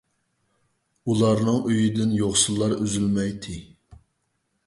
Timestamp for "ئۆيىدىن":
1.73-2.15